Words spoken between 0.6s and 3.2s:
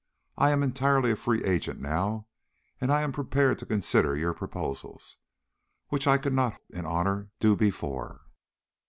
entirely a free agent now, and I am